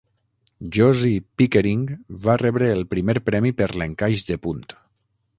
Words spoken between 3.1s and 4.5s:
premi per l'encaix de